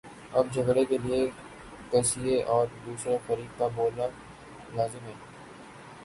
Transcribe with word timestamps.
اب 0.33 0.45
جھگڑے 0.53 0.83
کے 0.85 0.97
لیے 0.97 1.29
قضیے 1.91 2.41
اور 2.53 2.65
دوسرے 2.85 3.17
فریق 3.27 3.59
کا 3.59 3.67
ہونا 3.75 4.07
لازم 4.73 5.05
ہے۔ 5.05 5.13